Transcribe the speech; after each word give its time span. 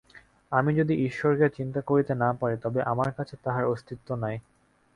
আমি 0.51 0.71
যদি 0.75 0.93
ঈশ্বরকে 1.07 1.47
চিন্তা 1.57 1.81
করিতে 1.81 2.13
না 2.15 2.29
পারি, 2.39 2.55
তবে 2.63 2.79
আমার 2.83 3.09
কাছে 3.17 3.35
তাঁহার 3.43 3.65
অস্তিত্ব 3.65 4.07
নাই। 4.23 4.35